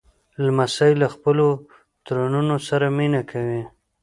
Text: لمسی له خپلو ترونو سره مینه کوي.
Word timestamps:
لمسی 0.45 0.91
له 1.01 1.07
خپلو 1.13 1.47
ترونو 2.05 2.55
سره 2.67 2.87
مینه 2.97 3.21
کوي. 3.31 3.61